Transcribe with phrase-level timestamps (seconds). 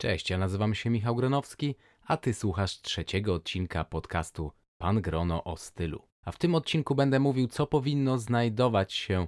[0.00, 1.74] Cześć, ja nazywam się Michał Gronowski,
[2.06, 6.02] a ty słuchasz trzeciego odcinka podcastu Pan Grono o stylu.
[6.24, 9.26] A w tym odcinku będę mówił, co powinno znajdować się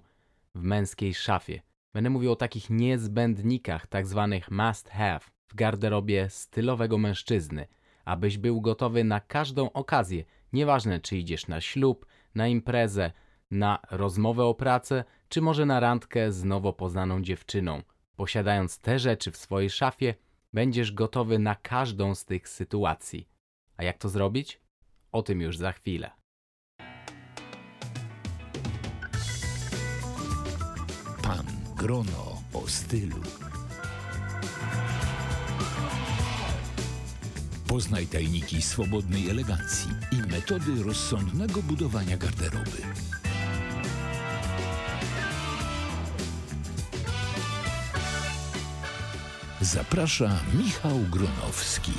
[0.54, 1.62] w męskiej szafie.
[1.92, 7.66] Będę mówił o takich niezbędnikach, tak zwanych must have w garderobie stylowego mężczyzny,
[8.04, 13.12] abyś był gotowy na każdą okazję, nieważne czy idziesz na ślub, na imprezę,
[13.50, 17.82] na rozmowę o pracę, czy może na randkę z nowo poznaną dziewczyną.
[18.16, 20.14] Posiadając te rzeczy w swojej szafie,
[20.52, 23.28] będziesz gotowy na każdą z tych sytuacji.
[23.76, 24.60] A jak to zrobić?
[25.12, 26.10] O tym już za chwilę.
[31.22, 33.16] Pan Grono o stylu.
[37.68, 42.82] Poznaj tajniki swobodnej elegancji i metody rozsądnego budowania garderoby.
[49.62, 51.92] Zaprasza Michał Gronowski.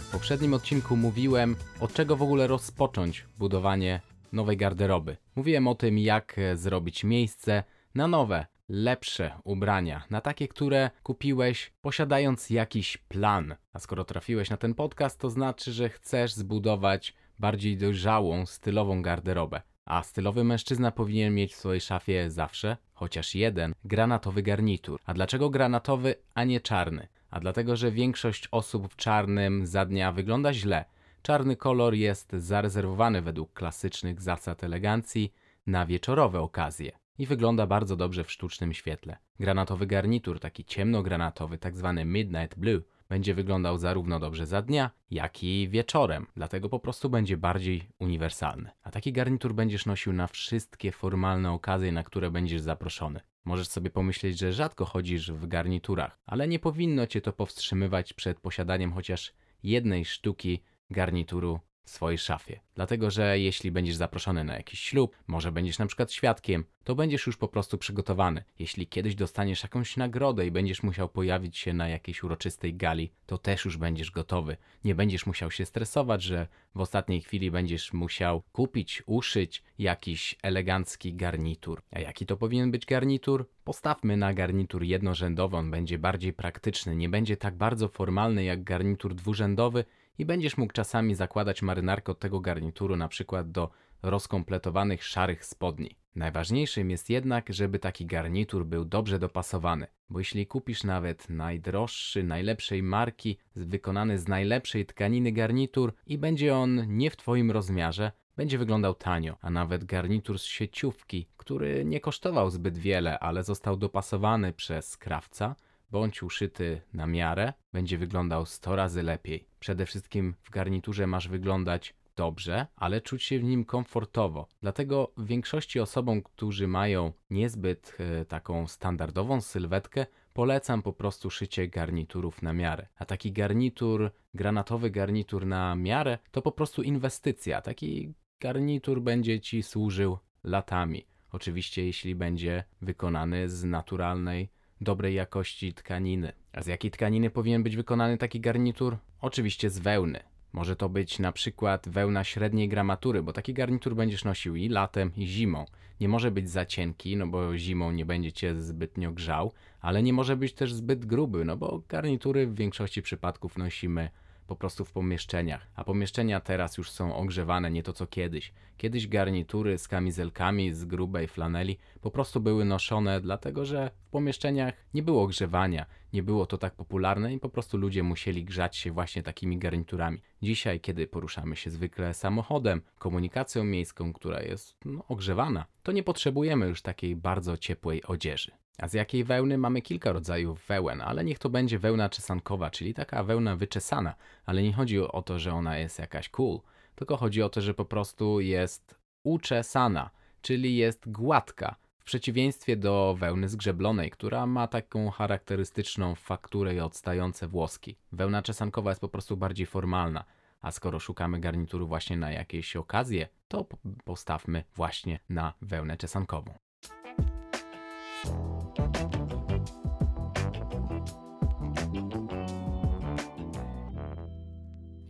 [0.00, 4.00] W poprzednim odcinku mówiłem, od czego w ogóle rozpocząć budowanie
[4.32, 5.16] nowej garderoby.
[5.36, 11.72] Mówiłem o tym, jak e, zrobić miejsce na nowe, lepsze ubrania, na takie, które kupiłeś
[11.80, 13.54] posiadając jakiś plan.
[13.72, 19.62] A skoro trafiłeś na ten podcast, to znaczy, że chcesz zbudować bardziej dojrzałą, stylową garderobę.
[19.88, 25.00] A stylowy mężczyzna powinien mieć w swojej szafie zawsze, chociaż jeden, granatowy garnitur.
[25.06, 27.08] A dlaczego granatowy, a nie czarny?
[27.30, 30.84] A dlatego, że większość osób w czarnym za dnia wygląda źle.
[31.22, 35.32] Czarny kolor jest zarezerwowany według klasycznych zasad elegancji
[35.66, 39.16] na wieczorowe okazje i wygląda bardzo dobrze w sztucznym świetle.
[39.40, 45.44] Granatowy garnitur, taki ciemnogranatowy, tak zwany midnight blue, będzie wyglądał zarówno dobrze za dnia, jak
[45.44, 48.70] i wieczorem, dlatego po prostu będzie bardziej uniwersalny.
[48.82, 53.20] A taki garnitur będziesz nosił na wszystkie formalne okazje, na które będziesz zaproszony.
[53.44, 58.40] Możesz sobie pomyśleć, że rzadko chodzisz w garniturach, ale nie powinno cię to powstrzymywać przed
[58.40, 62.60] posiadaniem chociaż jednej sztuki garnituru w swojej szafie.
[62.74, 67.26] Dlatego, że jeśli będziesz zaproszony na jakiś ślub, może będziesz na przykład świadkiem, to będziesz
[67.26, 68.44] już po prostu przygotowany.
[68.58, 73.38] Jeśli kiedyś dostaniesz jakąś nagrodę i będziesz musiał pojawić się na jakiejś uroczystej gali, to
[73.38, 74.56] też już będziesz gotowy.
[74.84, 81.14] Nie będziesz musiał się stresować, że w ostatniej chwili będziesz musiał kupić, uszyć jakiś elegancki
[81.14, 81.82] garnitur.
[81.90, 83.48] A jaki to powinien być garnitur?
[83.64, 89.14] Postawmy na garnitur jednorzędowy, on będzie bardziej praktyczny, nie będzie tak bardzo formalny jak garnitur
[89.14, 89.84] dwurzędowy
[90.18, 93.70] i będziesz mógł czasami zakładać marynarkę od tego garnituru na przykład do
[94.02, 95.96] rozkompletowanych szarych spodni.
[96.14, 102.82] Najważniejszym jest jednak, żeby taki garnitur był dobrze dopasowany, bo jeśli kupisz nawet najdroższy, najlepszej
[102.82, 108.94] marki, wykonany z najlepszej tkaniny garnitur i będzie on nie w Twoim rozmiarze, będzie wyglądał
[108.94, 114.96] tanio, a nawet garnitur z sieciówki, który nie kosztował zbyt wiele, ale został dopasowany przez
[114.96, 115.56] krawca,
[115.90, 119.47] bądź uszyty na miarę, będzie wyglądał 100 razy lepiej.
[119.60, 124.48] Przede wszystkim w garniturze masz wyglądać dobrze, ale czuć się w nim komfortowo.
[124.62, 132.42] Dlatego większości osobom, którzy mają niezbyt e, taką standardową sylwetkę, polecam po prostu szycie garniturów
[132.42, 132.86] na miarę.
[132.96, 137.60] A taki garnitur, granatowy garnitur na miarę, to po prostu inwestycja.
[137.60, 141.06] Taki garnitur będzie ci służył latami.
[141.32, 144.50] Oczywiście, jeśli będzie wykonany z naturalnej,
[144.80, 146.32] dobrej jakości tkaniny.
[146.52, 148.96] A z jakiej tkaniny powinien być wykonany taki garnitur?
[149.20, 150.20] Oczywiście z wełny.
[150.52, 155.12] Może to być na przykład wełna średniej gramatury, bo taki garnitur będziesz nosił i latem,
[155.16, 155.64] i zimą.
[156.00, 160.12] Nie może być za cienki, no bo zimą nie będzie cię zbytnio grzał, ale nie
[160.12, 164.10] może być też zbyt gruby, no bo garnitury w większości przypadków nosimy
[164.48, 168.52] po prostu w pomieszczeniach, a pomieszczenia teraz już są ogrzewane, nie to co kiedyś.
[168.76, 174.74] Kiedyś garnitury z kamizelkami z grubej flaneli po prostu były noszone, dlatego że w pomieszczeniach
[174.94, 178.92] nie było ogrzewania, nie było to tak popularne i po prostu ludzie musieli grzać się
[178.92, 180.20] właśnie takimi garniturami.
[180.42, 186.66] Dzisiaj, kiedy poruszamy się zwykle samochodem, komunikacją miejską, która jest no, ogrzewana, to nie potrzebujemy
[186.66, 188.52] już takiej bardzo ciepłej odzieży.
[188.78, 192.94] A z jakiej wełny mamy kilka rodzajów wełen, ale niech to będzie wełna czesankowa, czyli
[192.94, 194.14] taka wełna wyczesana,
[194.46, 196.60] ale nie chodzi o to, że ona jest jakaś cool,
[196.94, 200.10] tylko chodzi o to, że po prostu jest uczesana,
[200.42, 207.48] czyli jest gładka, w przeciwieństwie do wełny zgrzeblonej, która ma taką charakterystyczną fakturę i odstające
[207.48, 207.96] włoski.
[208.12, 210.24] Wełna czesankowa jest po prostu bardziej formalna,
[210.60, 213.66] a skoro szukamy garnituru właśnie na jakieś okazje, to
[214.04, 216.54] postawmy właśnie na wełnę czesankową.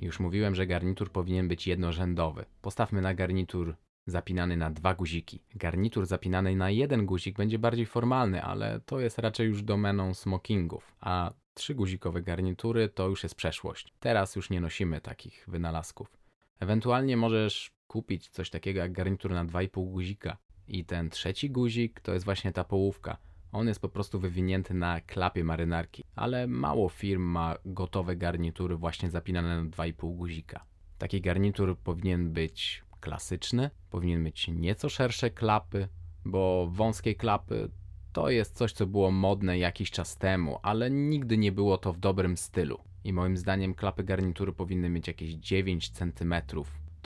[0.08, 2.44] Już mówiłem, że garnitur powinien być jednorzędowy.
[2.62, 3.76] Postawmy na garnitur
[4.06, 5.42] zapinany na dwa guziki.
[5.54, 10.94] Garnitur zapinany na jeden guzik będzie bardziej formalny, ale to jest raczej już domeną smokingów,
[11.00, 13.94] a trzyguzikowe garnitury to już jest przeszłość.
[14.00, 16.16] Teraz już nie nosimy takich wynalazków.
[16.60, 20.36] Ewentualnie możesz kupić coś takiego jak garnitur na 2,5 guzika.
[20.68, 23.18] I ten trzeci guzik to jest właśnie ta połówka.
[23.52, 29.10] On jest po prostu wywinięty na klapie marynarki, ale mało firm ma gotowe garnitury właśnie
[29.10, 30.64] zapinane na 2,5 guzika.
[30.98, 35.88] Taki garnitur powinien być klasyczny, powinien mieć nieco szersze klapy,
[36.24, 37.70] bo wąskie klapy
[38.12, 41.98] to jest coś, co było modne jakiś czas temu, ale nigdy nie było to w
[41.98, 42.78] dobrym stylu.
[43.04, 46.34] I moim zdaniem klapy garnitury powinny mieć jakieś 9 cm.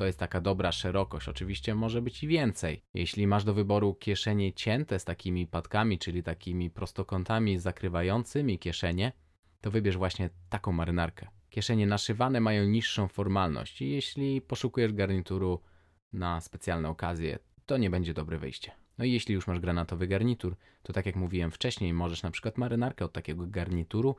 [0.02, 1.28] To jest taka dobra szerokość.
[1.28, 2.82] Oczywiście może być i więcej.
[2.94, 9.12] Jeśli masz do wyboru kieszenie cięte z takimi patkami, czyli takimi prostokątami zakrywającymi kieszenie,
[9.60, 11.28] to wybierz właśnie taką marynarkę.
[11.50, 15.60] Kieszenie naszywane mają niższą formalność i jeśli poszukujesz garnituru
[16.12, 18.72] na specjalne okazje, to nie będzie dobre wyjście.
[18.98, 22.58] No i jeśli już masz granatowy garnitur, to tak jak mówiłem wcześniej, możesz na przykład
[22.58, 24.16] marynarkę od takiego garnituru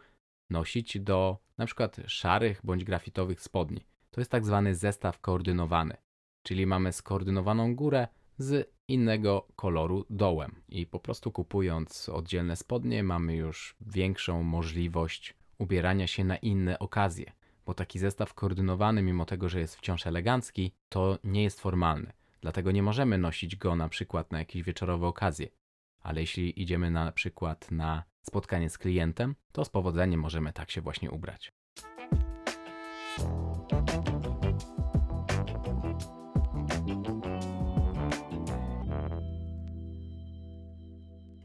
[0.49, 3.92] nosić do na przykład szarych bądź grafitowych spodni.
[4.13, 5.97] To jest tak zwany zestaw koordynowany,
[6.43, 8.07] czyli mamy skoordynowaną górę
[8.37, 16.07] z innego koloru dołem i po prostu kupując oddzielne spodnie mamy już większą możliwość ubierania
[16.07, 17.31] się na inne okazje,
[17.65, 22.13] bo taki zestaw koordynowany, mimo tego, że jest wciąż elegancki, to nie jest formalny.
[22.41, 25.47] Dlatego nie możemy nosić go na przykład na jakieś wieczorowe okazje.
[26.01, 30.81] Ale jeśli idziemy na przykład na spotkanie z klientem, to z powodzeniem możemy tak się
[30.81, 31.51] właśnie ubrać.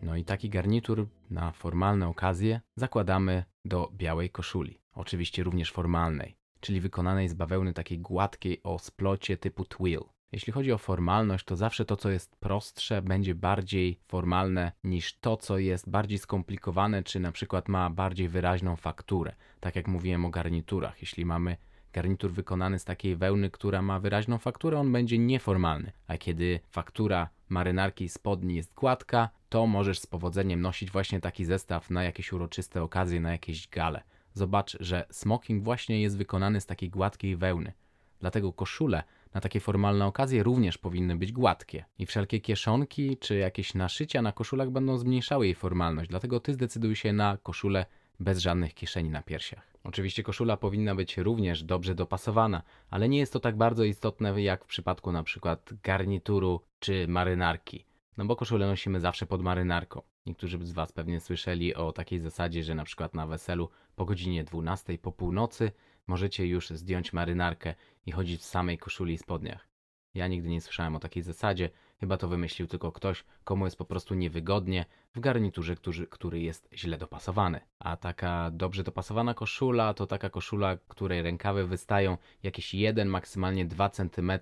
[0.09, 4.79] No i taki garnitur na formalne okazje zakładamy do białej koszuli.
[4.93, 10.01] Oczywiście również formalnej, czyli wykonanej z bawełny takiej gładkiej o splocie typu twill.
[10.33, 15.37] Jeśli chodzi o formalność, to zawsze to, co jest prostsze, będzie bardziej formalne niż to,
[15.37, 19.35] co jest bardziej skomplikowane, czy na przykład ma bardziej wyraźną fakturę.
[19.61, 21.01] Tak jak mówiłem o garniturach.
[21.01, 21.57] Jeśli mamy
[21.93, 25.93] garnitur wykonany z takiej wełny, która ma wyraźną fakturę, on będzie nieformalny.
[26.07, 31.45] A kiedy faktura marynarki i spodni jest gładka, to możesz z powodzeniem nosić właśnie taki
[31.45, 34.03] zestaw na jakieś uroczyste okazje, na jakieś gale.
[34.35, 37.73] Zobacz, że smoking właśnie jest wykonany z takiej gładkiej wełny.
[38.21, 39.03] Dlatego koszule
[39.35, 41.85] na takie formalne okazje również powinny być gładkie.
[41.99, 46.11] I wszelkie kieszonki czy jakieś naszycia na koszulach będą zmniejszały jej formalność.
[46.11, 47.87] Dlatego ty zdecyduj się na koszulę
[48.21, 49.73] bez żadnych kieszeni na piersiach.
[49.85, 54.65] Oczywiście koszula powinna być również dobrze dopasowana, ale nie jest to tak bardzo istotne jak
[54.65, 57.85] w przypadku przykład garnituru czy marynarki.
[58.17, 60.03] No bo koszulę nosimy zawsze pod marynarką.
[60.27, 64.99] Niektórzy z Was pewnie słyszeli o takiej zasadzie, że przykład na weselu po godzinie 12
[64.99, 65.73] po północy
[66.07, 67.75] możecie już zdjąć marynarkę
[68.07, 69.69] i chodzić w samej koszuli i spodniach.
[70.15, 73.85] Ja nigdy nie słyszałem o takiej zasadzie, chyba to wymyślił tylko ktoś, komu jest po
[73.85, 74.85] prostu niewygodnie
[75.15, 77.61] w garniturze, który, który jest źle dopasowany.
[77.79, 83.91] A taka dobrze dopasowana koszula to taka koszula, której rękawy wystają jakieś 1, maksymalnie 2
[83.91, 84.33] cm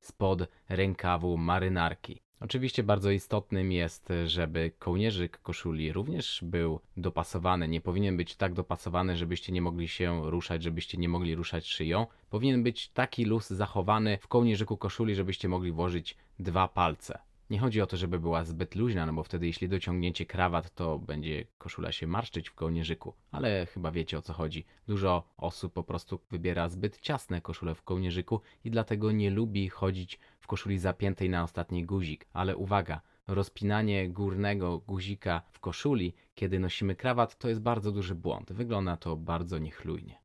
[0.00, 2.20] spod rękawu marynarki.
[2.44, 7.68] Oczywiście bardzo istotnym jest, żeby kołnierzyk koszuli również był dopasowany.
[7.68, 12.06] Nie powinien być tak dopasowany, żebyście nie mogli się ruszać, żebyście nie mogli ruszać szyją.
[12.30, 17.18] Powinien być taki luz zachowany w kołnierzyku koszuli, żebyście mogli włożyć dwa palce.
[17.52, 20.98] Nie chodzi o to, żeby była zbyt luźna, no bo wtedy jeśli dociągniecie krawat, to
[20.98, 23.14] będzie koszula się marszczyć w kołnierzyku.
[23.30, 24.64] Ale chyba wiecie o co chodzi.
[24.86, 30.18] Dużo osób po prostu wybiera zbyt ciasne koszule w kołnierzyku i dlatego nie lubi chodzić
[30.40, 32.26] w koszuli zapiętej na ostatni guzik.
[32.32, 38.52] Ale uwaga, rozpinanie górnego guzika w koszuli, kiedy nosimy krawat, to jest bardzo duży błąd.
[38.52, 40.18] Wygląda to bardzo niechlujnie.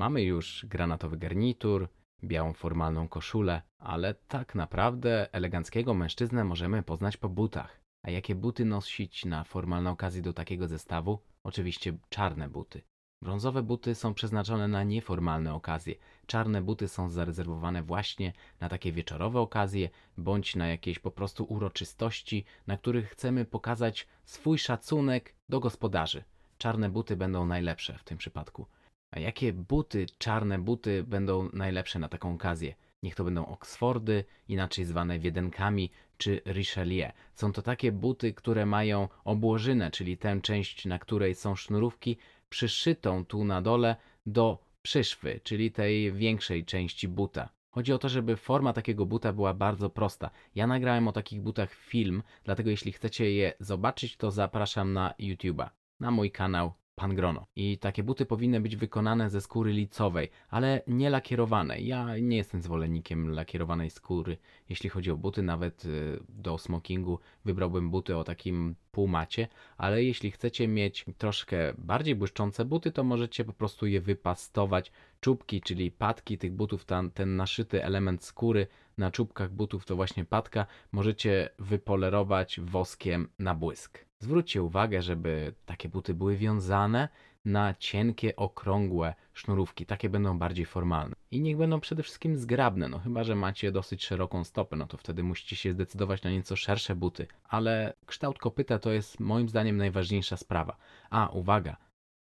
[0.00, 1.88] Mamy już granatowy garnitur,
[2.24, 7.80] białą formalną koszulę, ale tak naprawdę eleganckiego mężczyznę możemy poznać po butach.
[8.02, 11.18] A jakie buty nosić na formalne okazje do takiego zestawu?
[11.44, 12.82] Oczywiście czarne buty.
[13.22, 15.94] Brązowe buty są przeznaczone na nieformalne okazje.
[16.26, 19.88] Czarne buty są zarezerwowane właśnie na takie wieczorowe okazje,
[20.18, 26.24] bądź na jakieś po prostu uroczystości, na których chcemy pokazać swój szacunek do gospodarzy.
[26.58, 28.66] Czarne buty będą najlepsze w tym przypadku.
[29.10, 32.74] A jakie buty, czarne buty będą najlepsze na taką okazję?
[33.02, 37.12] Niech to będą Oxfordy, inaczej zwane wiedenkami, czy Richelieu.
[37.34, 42.16] Są to takie buty, które mają obłożynę, czyli tę część, na której są sznurówki,
[42.48, 47.48] przyszytą tu na dole do przyszwy, czyli tej większej części buta.
[47.70, 50.30] Chodzi o to, żeby forma takiego buta była bardzo prosta.
[50.54, 55.68] Ja nagrałem o takich butach film, dlatego jeśli chcecie je zobaczyć, to zapraszam na YouTube'a,
[56.00, 57.46] na mój kanał pangrono.
[57.56, 61.86] I takie buty powinny być wykonane ze skóry licowej, ale nie lakierowanej.
[61.86, 64.36] Ja nie jestem zwolennikiem lakierowanej skóry.
[64.68, 70.30] Jeśli chodzi o buty, nawet y, do smokingu wybrałbym buty o takim półmacie, ale jeśli
[70.30, 74.92] chcecie mieć troszkę bardziej błyszczące buty, to możecie po prostu je wypastować.
[75.20, 78.66] Czubki, czyli patki tych butów, ten, ten naszyty element skóry
[78.98, 84.09] na czubkach butów to właśnie patka, możecie wypolerować woskiem na błysk.
[84.22, 87.08] Zwróćcie uwagę, żeby takie buty były wiązane
[87.44, 89.86] na cienkie, okrągłe sznurówki.
[89.86, 91.16] Takie będą bardziej formalne.
[91.30, 94.96] I niech będą przede wszystkim zgrabne, no chyba, że macie dosyć szeroką stopę, no to
[94.96, 97.26] wtedy musicie się zdecydować na nieco szersze buty.
[97.44, 100.76] Ale kształt kopyta to jest moim zdaniem najważniejsza sprawa.
[101.10, 101.76] A, uwaga,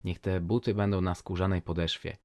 [0.04, 2.16] niech te buty będą na skórzanej podeszwie.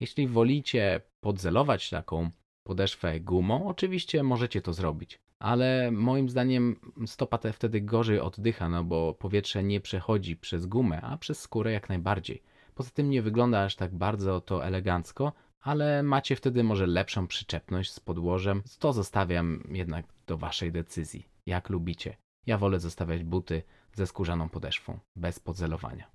[0.00, 2.30] Jeśli wolicie podzelować taką
[2.66, 5.18] podeszwę gumą, oczywiście możecie to zrobić.
[5.40, 11.00] Ale moim zdaniem stopa te wtedy gorzej oddycha, no bo powietrze nie przechodzi przez gumę,
[11.00, 12.42] a przez skórę jak najbardziej.
[12.74, 17.92] Poza tym nie wygląda aż tak bardzo to elegancko, ale macie wtedy może lepszą przyczepność
[17.92, 18.62] z podłożem.
[18.78, 22.16] To zostawiam jednak do waszej decyzji, jak lubicie.
[22.46, 26.10] Ja wolę zostawiać buty ze skórzaną podeszwą, bez podzelowania.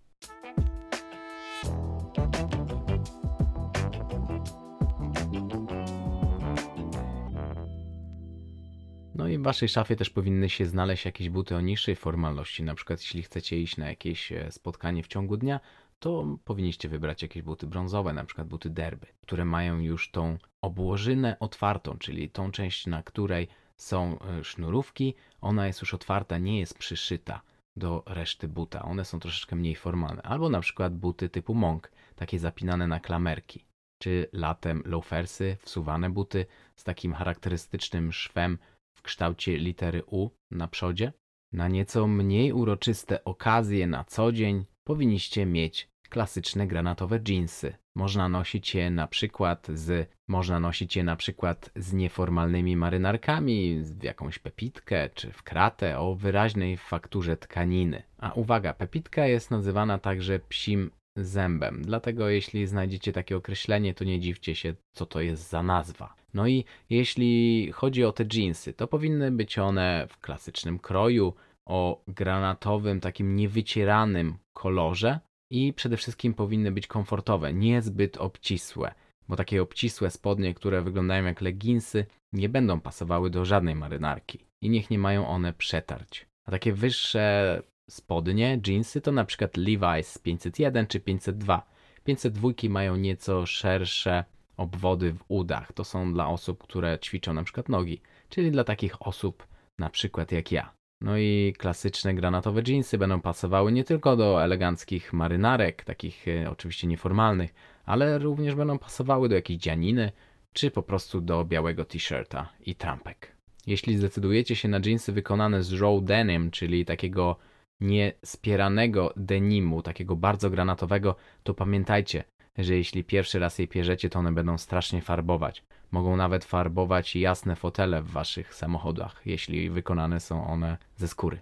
[9.16, 12.64] No i w waszej szafie też powinny się znaleźć jakieś buty o niższej formalności.
[12.64, 15.60] Na przykład jeśli chcecie iść na jakieś e, spotkanie w ciągu dnia,
[16.00, 21.38] to powinniście wybrać jakieś buty brązowe, na przykład buty derby, które mają już tą obłożynę
[21.40, 26.78] otwartą, czyli tą część, na której są e, sznurówki, ona jest już otwarta, nie jest
[26.78, 27.42] przyszyta
[27.76, 28.82] do reszty buta.
[28.82, 30.22] One są troszeczkę mniej formalne.
[30.22, 33.66] Albo na przykład buty typu monk, takie zapinane na klamerki.
[34.02, 36.46] Czy latem loafersy, wsuwane buty
[36.76, 38.58] z takim charakterystycznym szwem
[38.96, 41.14] w kształcie litery U na przodzie.
[41.52, 47.76] Na nieco mniej uroczyste okazje na co dzień powinniście mieć klasyczne granatowe jeansy.
[47.96, 54.04] Można nosić je na przykład z można nosić je na przykład z nieformalnymi marynarkami, w
[54.04, 58.04] jakąś pepitkę czy w kratę o wyraźnej fakturze tkaniny.
[58.18, 61.82] A uwaga, pepitka jest nazywana także psim zębem.
[61.82, 66.16] Dlatego jeśli znajdziecie takie określenie, to nie dziwcie się, co to jest za nazwa.
[66.34, 71.34] No i jeśli chodzi o te jeansy, to powinny być one w klasycznym kroju,
[71.66, 75.20] o granatowym, takim niewycieranym kolorze
[75.52, 78.94] i przede wszystkim powinny być komfortowe, niezbyt obcisłe,
[79.28, 84.70] bo takie obcisłe spodnie, które wyglądają jak leginsy, nie będą pasowały do żadnej marynarki i
[84.70, 86.26] niech nie mają one przetarć.
[86.46, 91.66] A takie wyższe spodnie, jeansy to na przykład Levi's 501 czy 502.
[92.04, 94.24] 502 mają nieco szersze
[94.58, 95.74] obwody w udach.
[95.74, 99.48] To są dla osób, które ćwiczą na przykład nogi, czyli dla takich osób
[99.80, 100.74] na przykład jak ja.
[101.02, 106.88] No i klasyczne granatowe jeansy będą pasowały nie tylko do eleganckich marynarek, takich e, oczywiście
[106.88, 107.54] nieformalnych,
[107.86, 110.12] ale również będą pasowały do jakiejś dzianiny,
[110.54, 113.36] czy po prostu do białego t-shirta i trampek.
[113.68, 117.38] Jeśli zdecydujecie się na jeansy wykonane z raw denim, czyli takiego
[117.82, 122.24] niespieranego denimu, takiego bardzo granatowego, to pamiętajcie,
[122.58, 125.64] że jeśli pierwszy raz je pierzecie, to one będą strasznie farbować.
[125.92, 131.40] Mogą nawet farbować jasne fotele w waszych samochodach, jeśli wykonane są one ze skóry.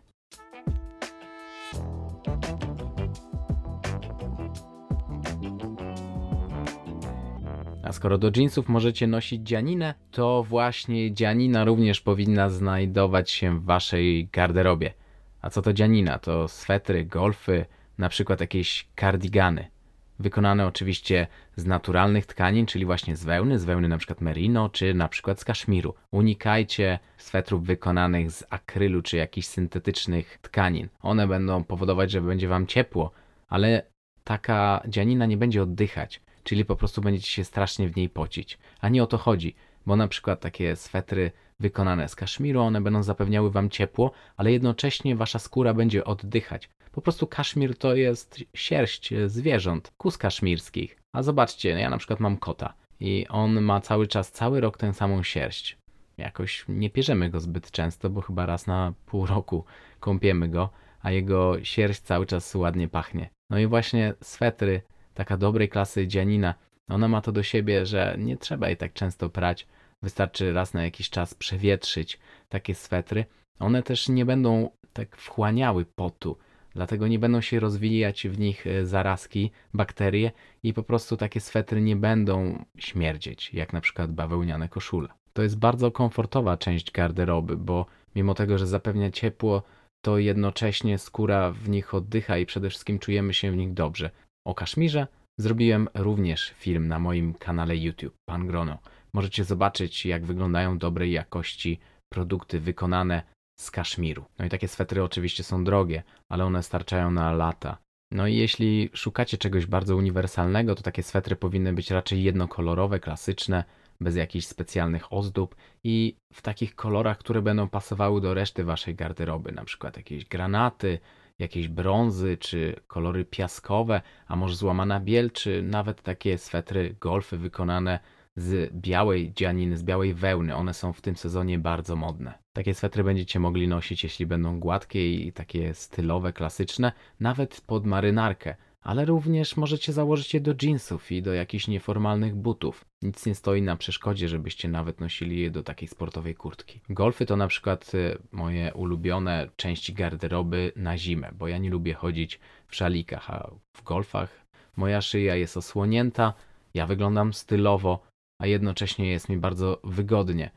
[7.84, 13.64] A skoro do jeansów możecie nosić dzianinę, to właśnie dzianina również powinna znajdować się w
[13.66, 14.94] waszej garderobie.
[15.44, 16.20] A co to dzianina?
[16.20, 17.66] To swetry, golfy,
[17.98, 19.74] na przykład jakieś kardigany
[20.20, 24.94] wykonane oczywiście z naturalnych tkanin, czyli właśnie z wełny, z wełny na przykład merino, czy
[24.94, 25.94] na przykład z kaszmiru.
[26.12, 30.90] Unikajcie swetrów wykonanych z akrylu, czy jakichś syntetycznych tkanin.
[31.02, 33.12] One będą powodować, że będzie wam ciepło,
[33.50, 33.86] ale
[34.24, 38.58] taka dzianina nie będzie oddychać, czyli po prostu będziecie się strasznie w niej pocić.
[38.82, 43.04] A nie o to chodzi, bo na przykład takie swetry wykonane z kaszmiru, one będą
[43.04, 46.70] zapewniały wam ciepło, ale jednocześnie wasza skóra będzie oddychać.
[46.92, 50.98] Po prostu kaszmir to jest sierść zwierząt, kus kaszmirskich.
[51.14, 54.94] A zobaczcie, ja na przykład mam kota i on ma cały czas, cały rok tę
[54.94, 55.78] samą sierść.
[56.18, 59.66] Jakoś nie pierzemy go zbyt często, bo chyba raz na pół roku
[60.00, 60.70] kąpiemy go,
[61.02, 63.30] a jego sierść cały czas ładnie pachnie.
[63.50, 64.82] No i właśnie swetry,
[65.14, 66.54] taka dobrej klasy dzianina,
[66.90, 69.68] ona ma to do siebie, że nie trzeba jej tak często prać.
[70.04, 72.20] Wystarczy raz na jakiś czas przewietrzyć
[72.50, 73.26] takie swetry.
[73.60, 76.38] One też nie będą tak wchłaniały potu,
[76.76, 80.32] Dlatego nie będą się rozwijać w nich e, zarazki, bakterie
[80.64, 85.10] i po prostu takie swetry nie będą śmierdzieć, jak na przykład bawełniane koszule.
[85.34, 89.64] To jest bardzo komfortowa część garderoby, bo mimo tego, że zapewnia ciepło,
[90.02, 94.10] to jednocześnie skóra w nich oddycha i przede wszystkim czujemy się w nich dobrze.
[94.48, 95.08] O kaszmirze
[95.40, 98.78] zrobiłem również film na moim kanale YouTube, Pan Grono.
[99.14, 101.80] Możecie zobaczyć, jak wyglądają dobrej jakości
[102.14, 103.24] produkty wykonane
[103.60, 104.26] z kaszmiru.
[104.40, 107.78] No i takie swetry oczywiście są drogie, ale one starczają na lata.
[108.12, 113.64] No i jeśli szukacie czegoś bardzo uniwersalnego, to takie swetry powinny być raczej jednokolorowe, klasyczne,
[114.02, 119.52] bez jakichś specjalnych ozdób i w takich kolorach, które będą pasowały do reszty waszej garderoby,
[119.52, 121.00] na przykład jakieś granaty,
[121.40, 128.00] jakieś brązy, czy kolory piaskowe, a może złamana biel, czy nawet takie swetry golfy wykonane
[128.36, 130.56] z białej dzianiny, z białej wełny.
[130.56, 132.34] One są w tym sezonie bardzo modne.
[132.54, 138.56] Takie swetry będziecie mogli nosić, jeśli będą gładkie i takie stylowe, klasyczne, nawet pod marynarkę,
[138.82, 142.86] ale również możecie założyć je do jeansów i do jakichś nieformalnych butów.
[143.02, 146.82] Nic nie stoi na przeszkodzie, żebyście nawet nosili je do takiej sportowej kurtki.
[146.90, 151.94] Golfy to na przykład y, moje ulubione części garderoby na zimę, bo ja nie lubię
[151.94, 156.34] chodzić w szalikach, a w golfach moja szyja jest osłonięta,
[156.74, 160.52] ja wyglądam stylowo, a jednocześnie jest mi bardzo wygodnie.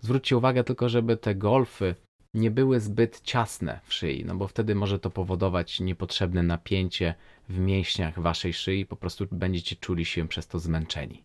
[0.00, 1.94] Zwróćcie uwagę tylko, żeby te golfy
[2.34, 7.14] nie były zbyt ciasne w szyi, no bo wtedy może to powodować niepotrzebne napięcie
[7.48, 11.24] w mięśniach waszej szyi, po prostu będziecie czuli się przez to zmęczeni.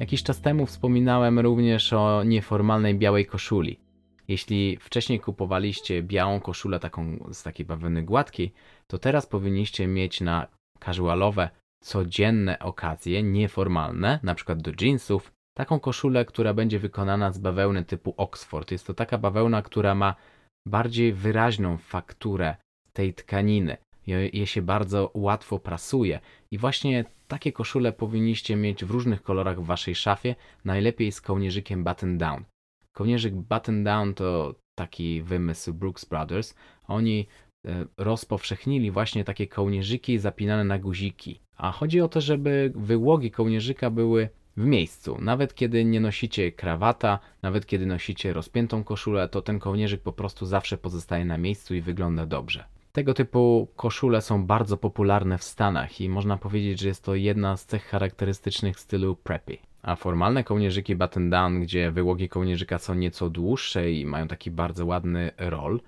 [0.00, 3.85] Jakiś czas temu wspominałem również o nieformalnej białej koszuli.
[4.28, 8.52] Jeśli wcześniej kupowaliście białą koszulę taką z takiej bawełny gładkiej,
[8.86, 10.46] to teraz powinniście mieć na
[10.80, 11.50] casualowe,
[11.82, 18.14] codzienne okazje, nieformalne, na przykład do jeansów, taką koszulę, która będzie wykonana z bawełny typu
[18.16, 18.70] Oxford.
[18.70, 20.14] Jest to taka bawełna, która ma
[20.66, 22.56] bardziej wyraźną fakturę
[22.92, 23.76] tej tkaniny.
[24.06, 29.66] Je, się bardzo łatwo prasuje i właśnie takie koszule powinniście mieć w różnych kolorach w
[29.66, 32.44] waszej szafie, najlepiej z kołnierzykiem button down.
[32.96, 36.54] Kołnierzyk button down to taki wymysł Brooks Brothers.
[36.86, 37.26] Oni
[37.66, 41.40] e, rozpowszechnili właśnie takie kołnierzyki zapinane na guziki.
[41.56, 45.18] A chodzi o to, żeby wyłogi kołnierzyka były w miejscu.
[45.20, 50.46] Nawet kiedy nie nosicie krawata, nawet kiedy nosicie rozpiętą koszulę, to ten kołnierzyk po prostu
[50.46, 52.64] zawsze pozostaje na miejscu i wygląda dobrze.
[52.92, 57.56] Tego typu koszule są bardzo popularne w Stanach i można powiedzieć, że jest to jedna
[57.56, 59.58] z cech charakterystycznych stylu preppy.
[59.86, 64.86] A formalne kołnierzyki button down, gdzie wyłogi kołnierzyka są nieco dłuższe i mają taki bardzo
[64.86, 65.80] ładny roll,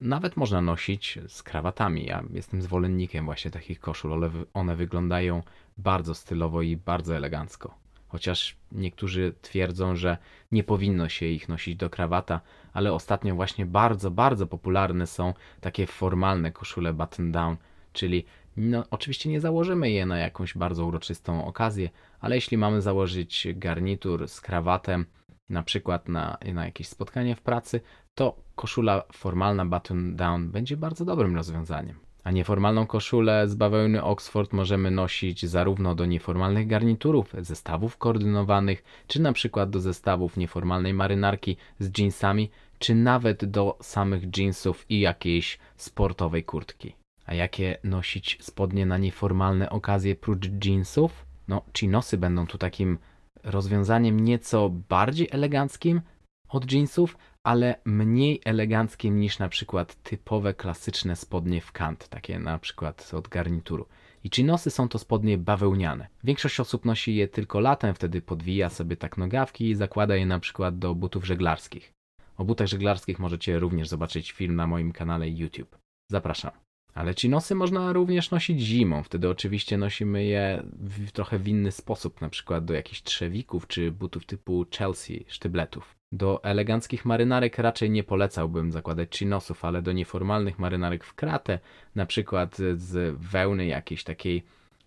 [0.00, 2.04] nawet można nosić z krawatami.
[2.04, 4.12] Ja jestem zwolennikiem właśnie takich koszul.
[4.12, 5.42] One, one wyglądają
[5.78, 7.74] bardzo stylowo i bardzo elegancko.
[8.08, 10.18] Chociaż niektórzy twierdzą, że
[10.52, 12.40] nie powinno się ich nosić do krawata,
[12.72, 17.56] ale ostatnio właśnie bardzo, bardzo popularne są takie formalne koszule button down,
[17.92, 18.24] czyli
[18.56, 24.28] no, oczywiście nie założymy je na jakąś bardzo uroczystą okazję, ale jeśli mamy założyć garnitur
[24.28, 25.06] z krawatem,
[25.48, 27.80] na przykład na, na jakieś spotkanie w pracy,
[28.14, 31.98] to koszula formalna button down będzie bardzo dobrym rozwiązaniem.
[32.24, 39.22] A nieformalną koszulę z bawełny Oxford możemy nosić zarówno do nieformalnych garniturów, zestawów koordynowanych, czy
[39.22, 45.58] na przykład do zestawów nieformalnej marynarki z jeansami, czy nawet do samych jeansów i jakiejś
[45.76, 47.01] sportowej kurtki.
[47.26, 51.26] A jakie nosić spodnie na nieformalne okazje prócz jeansów?
[51.48, 52.98] No, chinosy będą tu takim
[53.44, 56.00] rozwiązaniem nieco bardziej eleganckim
[56.48, 62.58] od jeansów, ale mniej eleganckim niż na przykład typowe klasyczne spodnie w kant, takie na
[62.58, 63.86] przykład od garnituru.
[64.24, 66.08] I chinosy są to spodnie bawełniane.
[66.24, 70.38] Większość osób nosi je tylko latem, wtedy podwija sobie tak nogawki i zakłada je na
[70.38, 71.92] przykład do butów żeglarskich.
[72.36, 75.78] O butach żeglarskich możecie również zobaczyć film na moim kanale YouTube.
[76.10, 76.61] Zapraszam.
[76.94, 82.20] Ale chinosy można również nosić zimą, wtedy oczywiście nosimy je w trochę w inny sposób,
[82.20, 85.94] na przykład do jakichś trzewików czy butów typu Chelsea, sztybletów.
[86.12, 91.58] Do eleganckich marynarek raczej nie polecałbym zakładać chinosów, ale do nieformalnych marynarek w kratę,
[91.94, 94.42] na przykład z wełny jakiejś takiej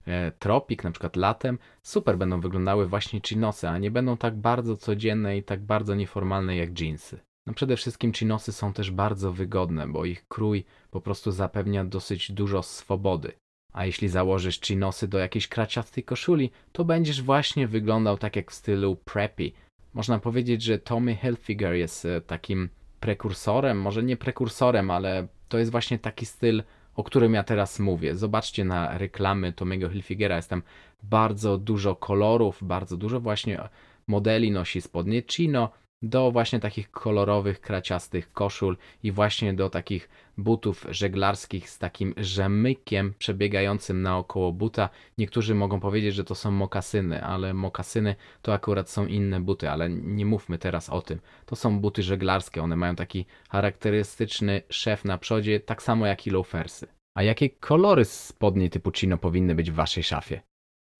[0.07, 4.77] e, tropik, na przykład latem, super będą wyglądały właśnie chinosy, a nie będą tak bardzo
[4.77, 7.19] codzienne i tak bardzo nieformalne jak jeansy.
[7.47, 12.31] No przede wszystkim chinosy są też bardzo wygodne, bo ich krój po prostu zapewnia dosyć
[12.31, 13.31] dużo swobody.
[13.73, 18.53] A jeśli założysz chinosy do jakiejś kraciastej koszuli, to będziesz właśnie wyglądał tak jak w
[18.53, 19.51] stylu preppy.
[19.93, 25.71] Można powiedzieć, że Tommy Hilfiger jest e, takim prekursorem, może nie prekursorem, ale to jest
[25.71, 26.63] właśnie taki styl,
[26.95, 28.15] o którym ja teraz mówię.
[28.15, 30.62] Zobaczcie na reklamy Tommy'ego Hilfigera, jest tam
[31.03, 33.60] bardzo dużo kolorów, bardzo dużo właśnie
[34.08, 40.86] modeli nosi spodnie chino, do właśnie takich kolorowych, kraciastych koszul i właśnie do takich butów
[40.89, 44.89] żeglarskich z takim rzemykiem przebiegającym naokoło buta.
[45.17, 49.89] Niektórzy mogą powiedzieć, że to są mokasyny, ale mokasyny to akurat są inne buty, ale
[49.89, 51.19] nie mówmy teraz o tym.
[51.45, 56.29] To są buty żeglarskie, one mają taki charakterystyczny szef na przodzie, tak samo jak i
[56.29, 56.88] loafersy.
[57.17, 60.41] A jakie kolory spodni typu chino powinny być w waszej szafie?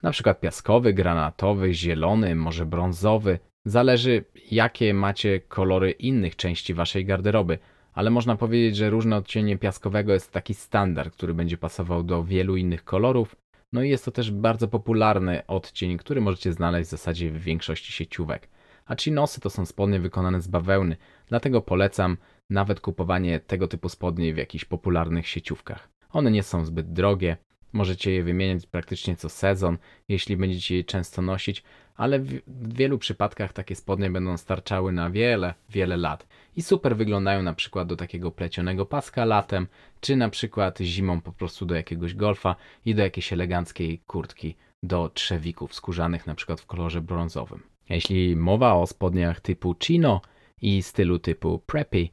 [0.04, 3.40] Na przykład piaskowy, granatowy, zielony, może brązowy.
[3.66, 7.60] Zależy, jakie macie kolory innych części waszej garderoby,
[7.94, 12.56] ale można powiedzieć, że różne odcienie piaskowego jest taki standard, który będzie pasował do wielu
[12.56, 13.36] innych kolorów.
[13.74, 17.92] No i jest to też bardzo popularny odcień, który możecie znaleźć w zasadzie w większości
[17.92, 18.50] sieciówek.
[18.86, 20.98] A chinosy to są spodnie wykonane z bawełny,
[21.28, 22.18] dlatego polecam
[22.50, 25.90] nawet kupowanie tego typu spodni w jakichś popularnych sieciówkach.
[26.12, 27.38] One nie są zbyt drogie,
[27.76, 31.64] możecie je wymieniać praktycznie co sezon, jeśli będziecie je często nosić,
[31.96, 37.42] ale w wielu przypadkach takie spodnie będą starczały na wiele, wiele lat i super wyglądają
[37.44, 39.68] na przykład do takiego plecionego paska latem,
[40.02, 45.10] czy na przykład zimą po prostu do jakiegoś golfa i do jakiejś eleganckiej kurtki do
[45.10, 47.64] trzewików skórzanych na przykład w kolorze brązowym.
[47.90, 50.22] Jeśli mowa o spodniach typu chino
[50.62, 52.10] i stylu typu preppy,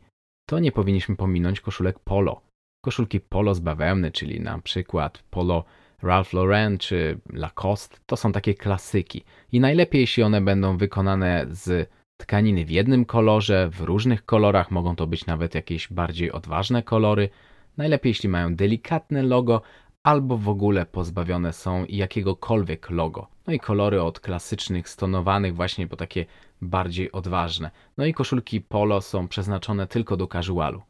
[0.46, 2.40] to nie powinniśmy pominąć koszulek polo.
[2.84, 5.64] Koszulki polo z bawełny, czyli na przykład polo
[6.02, 9.24] Ralph Lauren czy Lacoste, to są takie klasyki.
[9.52, 14.96] I najlepiej, jeśli one będą wykonane z tkaniny w jednym kolorze, w różnych kolorach, mogą
[14.96, 17.28] to być nawet jakieś bardziej odważne kolory.
[17.76, 19.62] Najlepiej, jeśli mają delikatne logo,
[20.02, 23.28] albo w ogóle pozbawione są jakiegokolwiek logo.
[23.46, 26.26] No i kolory od klasycznych, stonowanych właśnie po takie
[26.60, 27.70] bardziej odważne.
[27.96, 30.82] No i koszulki polo są przeznaczone tylko do casualu.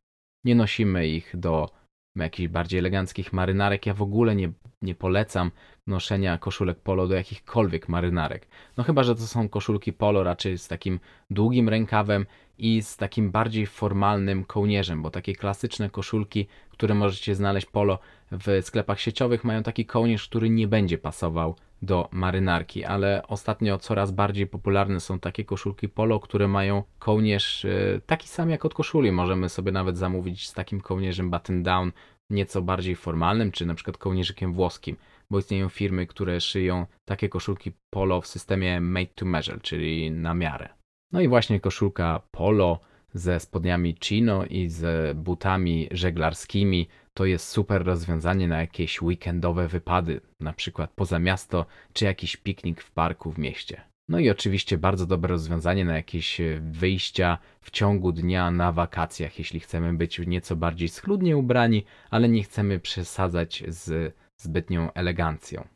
[0.45, 1.82] Nie nosimy ich do
[2.17, 3.87] jakichś bardziej eleganckich marynarek.
[3.87, 5.51] Ja w ogóle nie, nie polecam
[5.87, 8.47] noszenia koszulek polo do jakichkolwiek marynarek.
[8.77, 12.27] No chyba, że to są koszulki polo raczej z takim długim rękawem
[12.63, 17.99] i z takim bardziej formalnym kołnierzem, bo takie klasyczne koszulki, które możecie znaleźć polo
[18.33, 24.11] w sklepach sieciowych mają taki kołnierz, który nie będzie pasował do marynarki, ale ostatnio coraz
[24.11, 29.13] bardziej popularne są takie koszulki polo, które mają kołnierz e, taki sam jak od koszuli.
[29.13, 31.93] Możemy sobie nawet zamówić z takim kołnierzem button down,
[32.31, 34.97] nieco bardziej formalnym, czy na przykład kołnierzykiem włoskim,
[35.31, 40.35] bo istnieją firmy, które szyją takie koszulki polo w systemie made to measure, czyli na
[40.35, 40.82] miarę.
[41.13, 42.81] No i właśnie koszulka polo
[43.15, 50.21] ze spodniami chino i z butami żeglarskimi to jest super rozwiązanie na jakieś weekendowe wypady,
[50.41, 53.81] na przykład poza miasto, czy jakiś piknik w parku w mieście.
[54.09, 59.39] No i oczywiście bardzo dobre rozwiązanie na jakieś e, wyjścia w ciągu dnia na wakacjach,
[59.39, 65.69] jeśli chcemy być nieco bardziej schludnie ubrani, ale nie chcemy przesadzać z zbytnią elegancją.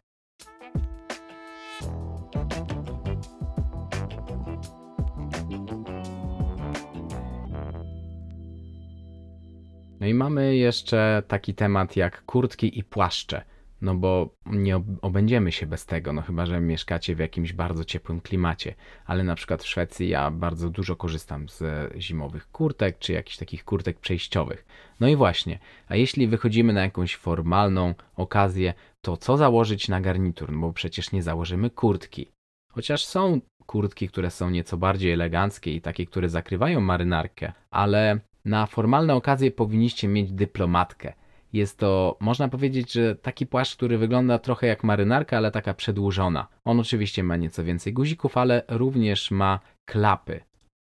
[10.07, 13.45] No i mamy jeszcze taki temat jak kurtki i płaszcze.
[13.81, 17.85] No bo nie ob- obędziemy się bez tego, no chyba, że mieszkacie w jakimś bardzo
[17.85, 18.75] ciepłym klimacie.
[19.07, 21.65] Ale na przykład w Szwecji ja bardzo dużo korzystam z
[22.01, 24.67] zimowych kurtek, czy jakichś takich kurtek przejściowych.
[25.01, 30.53] No i właśnie, a jeśli wychodzimy na jakąś formalną okazję, to co założyć na garnitur?
[30.53, 32.31] No bo przecież nie założymy kurtki.
[32.73, 38.67] Chociaż są kurtki, które są nieco bardziej eleganckie i takie, które zakrywają marynarkę, ale na
[38.67, 41.13] formalne okazje powinniście mieć dyplomatkę.
[41.53, 46.49] Jest to, można powiedzieć, że taki płaszcz, który wygląda trochę jak marynarka, ale taka przedłużona.
[46.65, 50.41] On oczywiście ma nieco więcej guzików, ale również ma klapy,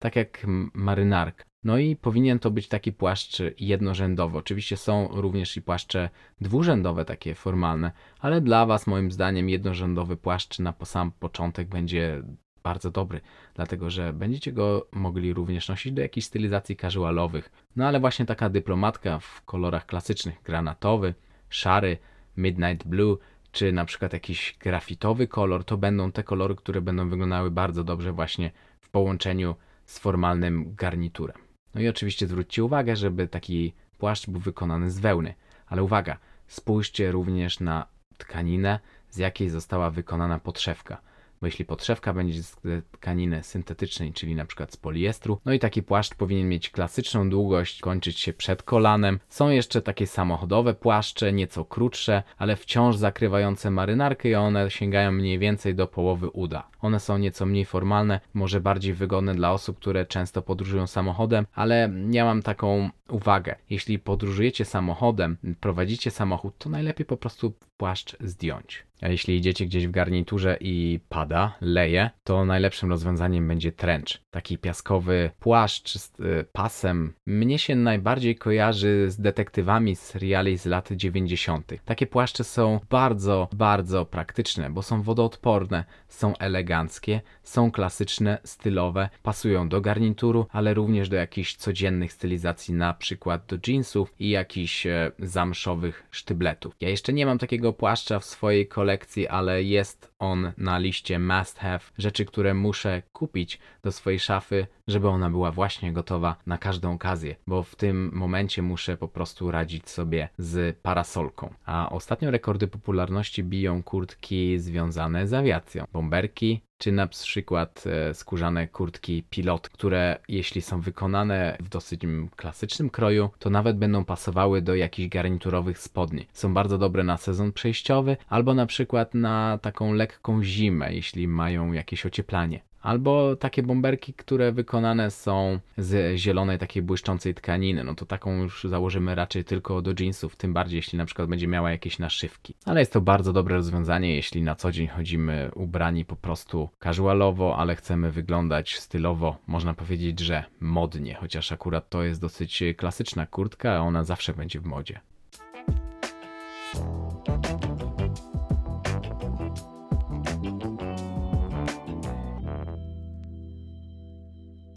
[0.03, 1.45] tak jak marynarka.
[1.64, 4.38] No i powinien to być taki płaszcz jednorzędowy.
[4.38, 10.59] Oczywiście są również i płaszcze dwurzędowe, takie formalne, ale dla Was, moim zdaniem, jednorzędowy płaszcz
[10.59, 12.23] na sam początek będzie
[12.66, 13.20] bardzo dobry,
[13.55, 17.50] dlatego że będziecie go mogli również nosić do jakichś stylizacji casualowych.
[17.76, 21.14] No ale właśnie taka dyplomatka w kolorach klasycznych, granatowy,
[21.48, 21.98] szary,
[22.37, 23.16] midnight blue,
[23.52, 28.12] czy na przykład jakiś grafitowy kolor, to będą te kolory, które będą wyglądały bardzo dobrze
[28.12, 28.50] właśnie
[28.81, 31.37] w połączeniu z formalnym garniturem.
[31.74, 35.35] No i oczywiście zwróćcie uwagę, żeby taki płaszcz był wykonany z wełny.
[35.66, 37.87] Ale uwaga, spójrzcie również na
[38.18, 41.06] tkaninę, z jakiej została wykonana podszewka.
[41.40, 42.57] Bo jeśli podszewka będzie z
[42.92, 47.81] tkaniny syntetycznej, czyli na przykład z poliestru, no i taki płaszcz powinien mieć klasyczną długość,
[47.81, 49.20] kończyć się przed kolanem.
[49.29, 55.38] Są jeszcze takie samochodowe płaszcze, nieco krótsze, ale wciąż zakrywające marynarkę i one sięgają mniej
[55.38, 56.68] więcej do połowy uda.
[56.81, 61.90] One są nieco mniej formalne, może bardziej wygodne dla osób, które często podróżują samochodem, ale
[62.11, 63.57] ja mam taką uwagę.
[63.71, 68.87] Jeśli podróżujecie samochodem, prowadzicie samochód, to najlepiej po prostu płaszcz zdjąć.
[69.03, 74.09] A jeśli idziecie gdzieś w garniturze i pada, leje, to najlepszym rozwiązaniem będzie trench.
[74.31, 77.12] Taki piaskowy płaszcz z y, pasem.
[77.27, 81.73] Mnie się najbardziej kojarzy z detektywami z seriali z lat 90.
[81.85, 89.69] Takie płaszcze są bardzo, bardzo praktyczne, bo są wodoodporne, są eleganckie, są klasyczne, stylowe, pasują
[89.69, 95.13] do garnituru, ale również do jakichś codziennych stylizacji, na przykład do jeansów i jakichś e,
[95.19, 96.75] zamszowych sztybletów.
[96.81, 101.59] Ja jeszcze nie mam takiego płaszcza w swojej kolekcji, ale jest on na liście must
[101.59, 106.92] have, rzeczy, które muszę kupić do swojej szafy, żeby ona była właśnie gotowa na każdą
[106.92, 111.55] okazję, bo w tym momencie muszę po prostu radzić sobie z parasolką.
[111.66, 115.85] A ostatnio rekordy popularności biją kurtki związane z awiacją.
[115.92, 122.00] Bomberki, czy na przykład e, skórzane kurtki pilot, które jeśli są wykonane w dosyć
[122.37, 126.26] klasycznym kroju, to nawet będą pasowały do jakichś garniturowych spodni.
[126.33, 130.06] Są bardzo dobre na sezon przejściowy albo na przykład na taką lekką
[130.42, 132.61] zimę, jeśli mają jakieś ocieplanie.
[132.87, 137.85] Albo takie bomberki, które wykonane są z zielonej, takiej błyszczącej tkaniny.
[137.85, 141.49] No to taką już założymy raczej tylko do jeansów, tym bardziej jeśli na przykład będzie
[141.49, 142.55] miała jakieś naszywki.
[142.64, 147.57] Ale jest to bardzo dobre rozwiązanie, jeśli na co dzień chodzimy ubrani po prostu casualowo,
[147.57, 149.37] ale chcemy wyglądać stylowo.
[149.47, 154.61] Można powiedzieć, że modnie, chociaż akurat to jest dosyć klasyczna kurtka, a ona zawsze będzie
[154.61, 155.01] w modzie.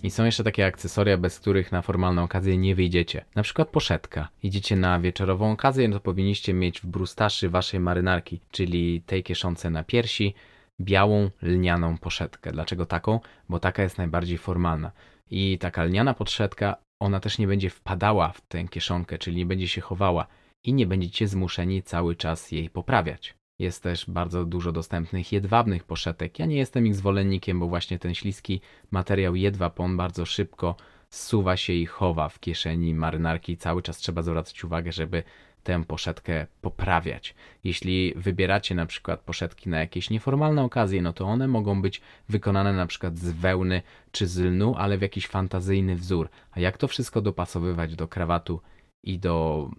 [0.04, 3.26] I są jeszcze takie akcesoria, bez których na formalną okazję nie wyjdziecie.
[3.36, 4.30] Na przykład poszetka.
[4.44, 9.70] Idziecie na wieczorową okazję, no to powinniście mieć w brustaszy waszej marynarki, czyli tej kieszące
[9.70, 10.34] na piersi,
[10.82, 12.52] białą lnianą poszetkę.
[12.52, 13.20] Dlaczego taką?
[13.50, 14.92] Bo taka jest najbardziej formalna.
[15.32, 19.68] I taka lniana poszetka, ona też nie będzie wpadała w tę kieszonkę, czyli nie będzie
[19.68, 20.28] się chowała
[20.64, 23.38] i nie będziecie zmuszeni cały czas jej poprawiać.
[23.60, 26.39] Jest też bardzo dużo dostępnych jedwabnych poszetek.
[26.39, 30.76] Ja nie jestem ich zwolennikiem, bo właśnie ten śliski materiał jedwab, on bardzo szybko
[31.10, 33.58] zsuwa się i chowa w kieszeni marynarki.
[33.58, 35.24] Cały czas trzeba zwracać uwagę, żeby
[35.63, 37.36] tę poszetkę poprawiać.
[37.63, 42.74] Jeśli wybieracie na przykład poszetki na jakieś nieformalne okazje, no to one mogą być wykonane
[42.74, 46.30] na przykład z wełny czy z lnu, ale w jakiś fantazyjny wzór.
[46.52, 48.62] A jak to wszystko dopasowywać do krawatu
[49.04, 49.69] i do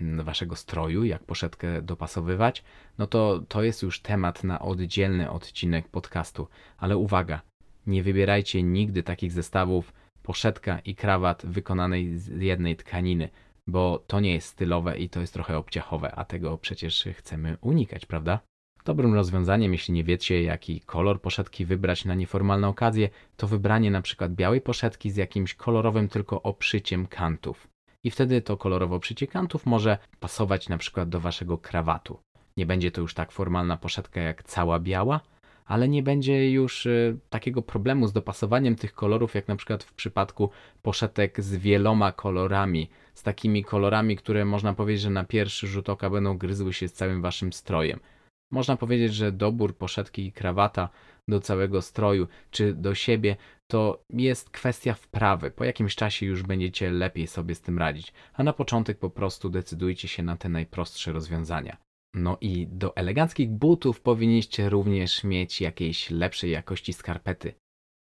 [0.00, 2.64] waszego stroju, jak poszetkę dopasowywać,
[2.98, 6.48] no to to jest już temat na oddzielny odcinek podcastu.
[6.78, 7.40] Ale uwaga,
[7.86, 13.28] nie wybierajcie nigdy takich zestawów poszetka i krawat wykonanej z jednej tkaniny,
[13.66, 18.06] bo to nie jest stylowe i to jest trochę obciachowe, a tego przecież chcemy unikać,
[18.06, 18.40] prawda?
[18.84, 24.02] Dobrym rozwiązaniem, jeśli nie wiecie, jaki kolor poszetki wybrać na nieformalną okazję, to wybranie na
[24.02, 27.69] przykład białej poszetki z jakimś kolorowym tylko obszyciem kantów
[28.04, 32.18] i wtedy to kolorowo przyciekantów może pasować na przykład do waszego krawatu.
[32.56, 35.20] Nie będzie to już tak formalna poszetka jak cała biała,
[35.66, 39.92] ale nie będzie już y, takiego problemu z dopasowaniem tych kolorów, jak na przykład w
[39.92, 40.50] przypadku
[40.82, 46.10] poszetek z wieloma kolorami, z takimi kolorami, które można powiedzieć, że na pierwszy rzut oka
[46.10, 48.00] będą gryzły się z całym waszym strojem.
[48.52, 50.88] Można powiedzieć, że dobór poszetki i krawata
[51.30, 53.36] do całego stroju czy do siebie
[53.70, 55.50] to jest kwestia wprawy.
[55.50, 59.50] Po jakimś czasie już będziecie lepiej sobie z tym radzić, a na początek po prostu
[59.50, 61.76] decydujcie się na te najprostsze rozwiązania.
[62.14, 67.54] No i do eleganckich butów powinniście również mieć jakiejś lepszej jakości skarpety.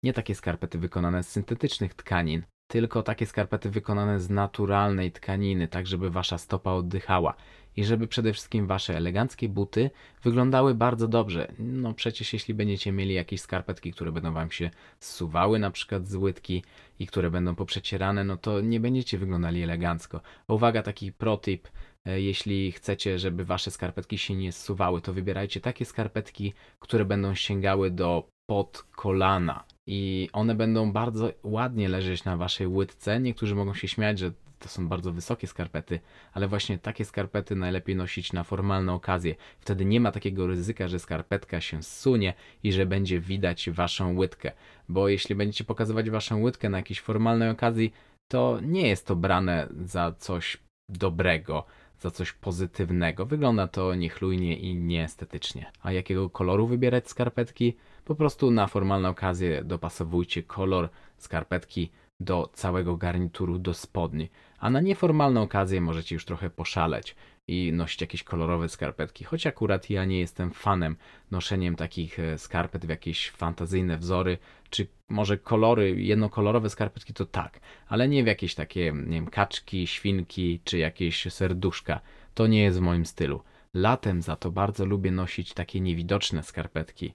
[0.03, 5.87] Nie takie skarpety wykonane z syntetycznych tkanin, tylko takie skarpety wykonane z naturalnej tkaniny, tak
[5.87, 7.35] żeby wasza stopa oddychała
[7.75, 9.89] i żeby przede wszystkim wasze eleganckie buty
[10.23, 11.51] wyglądały bardzo dobrze.
[11.59, 16.15] No przecież jeśli będziecie mieli jakieś skarpetki, które będą wam się zsuwały na przykład z
[16.15, 16.63] łydki
[16.99, 20.21] i które będą poprzecierane, no to nie będziecie wyglądali elegancko.
[20.47, 21.67] Uwaga, taki protip,
[22.05, 27.35] e, jeśli chcecie, żeby wasze skarpetki się nie zsuwały, to wybierajcie takie skarpetki, które będą
[27.35, 33.19] sięgały do pod kolana i one będą bardzo ładnie leżeć na waszej łydce.
[33.19, 35.99] Niektórzy mogą się śmiać, że to są bardzo wysokie skarpety,
[36.33, 39.35] ale właśnie takie skarpety najlepiej nosić na formalne okazje.
[39.59, 44.51] Wtedy nie ma takiego ryzyka, że skarpetka się zsunie i że będzie widać waszą łydkę.
[44.89, 47.93] Bo jeśli będziecie pokazywać waszą łydkę na jakiejś formalnej okazji,
[48.27, 50.57] to nie jest to brane za coś
[50.89, 51.65] dobrego,
[51.99, 53.25] za coś pozytywnego.
[53.25, 55.71] Wygląda to niechlujnie i nieestetycznie.
[55.81, 57.77] A jakiego koloru wybierać skarpetki?
[58.05, 64.29] Po prostu na formalne okazje dopasowujcie kolor skarpetki do całego garnituru, do spodni.
[64.59, 67.15] A na nieformalne okazje możecie już trochę poszaleć
[67.47, 70.95] i nosić jakieś kolorowe skarpetki, choć akurat ja nie jestem fanem
[71.31, 74.37] noszeniem takich e, skarpet w jakieś fantazyjne wzory,
[74.69, 79.87] czy może kolory, jednokolorowe skarpetki to tak, ale nie w jakieś takie, nie wiem, kaczki,
[79.87, 81.99] świnki, czy jakieś serduszka.
[82.33, 83.43] To nie jest w moim stylu.
[83.73, 87.13] Latem za to bardzo lubię nosić takie niewidoczne skarpetki.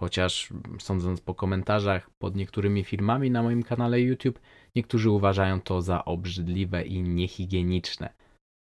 [0.00, 4.40] Chociaż sądząc po komentarzach pod niektórymi filmami na moim kanale YouTube,
[4.76, 8.12] niektórzy uważają to za obrzydliwe i niehigieniczne.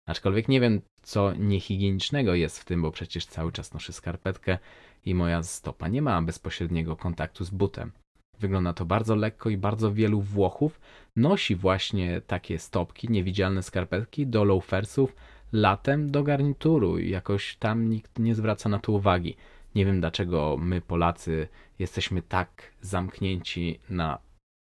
[0.09, 4.59] Aczkolwiek nie wiem, co niehigienicznego jest w tym, bo przecież cały czas noszę skarpetkę
[5.05, 7.93] i moja stopa nie ma bezpośredniego kontaktu z butem.
[8.39, 10.81] Wygląda to bardzo lekko i bardzo wielu Włochów
[11.17, 15.17] nosi właśnie takie stopki, niewidzialne skarpetki do loafersów
[15.53, 19.37] latem do garnituru i jakoś tam nikt nie zwraca na to uwagi.
[19.79, 24.19] Nie wiem dlaczego my Polacy jesteśmy tak zamknięci na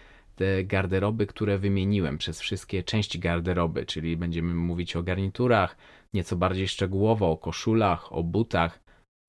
[0.65, 5.77] garderoby, które wymieniłem, przez wszystkie części garderoby, czyli będziemy mówić o garniturach,
[6.15, 8.81] nieco bardziej szczegółowo o koszulach, o butach,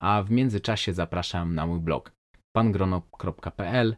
[0.02, 2.16] a w międzyczasie zapraszam na mój blog
[2.56, 3.96] pangrono.pl,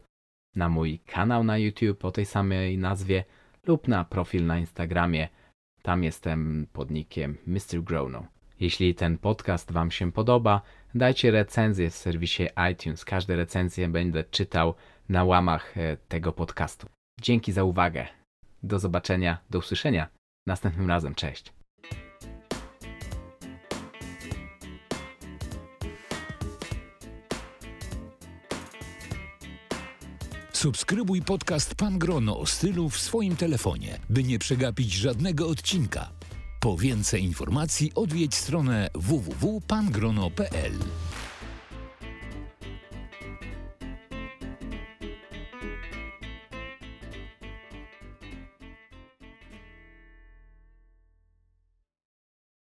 [0.55, 3.23] na mój kanał na YouTube o tej samej nazwie
[3.67, 5.27] lub na profil na Instagramie.
[5.81, 7.83] Tam jestem podnikiem Mr.
[7.83, 8.25] Grono.
[8.59, 10.61] Jeśli ten podcast Wam się podoba,
[10.95, 13.05] dajcie recenzję w serwisie iTunes.
[13.05, 14.73] Każde recenzje będę czytał
[15.09, 16.87] na łamach e, tego podcastu.
[17.21, 18.07] Dzięki za uwagę.
[18.63, 20.07] Do zobaczenia, do usłyszenia
[20.45, 21.15] następnym razem.
[21.15, 21.58] Cześć.
[30.59, 36.09] Subskrybuj podcast Pan Grono o stylu w swoim telefonie, by nie przegapić żadnego odcinka.
[36.59, 40.73] Po więcej informacji odwiedź stronę www.pangrono.pl.